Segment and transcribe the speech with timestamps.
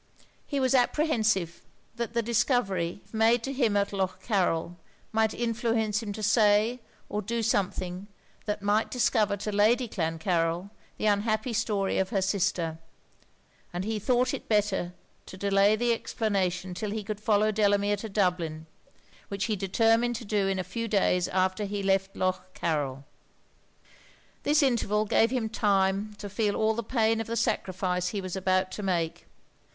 [0.47, 1.61] He was apprehensive
[1.95, 4.77] that the discovery, if made to him at Lough Carryl,
[5.11, 8.07] might influence him to say or do something
[8.45, 12.79] that might discover to Lady Clancarryl the unhappy story of her sister;
[13.71, 14.93] and he thought it better
[15.27, 18.65] to delay the explanation 'till he could follow Delamere to Dublin,
[19.27, 23.03] which he determined to do in a few days after he left Lough Carryl.
[24.41, 28.35] This interval gave him time to feel all the pain of the sacrifice he was
[28.35, 29.27] about to make.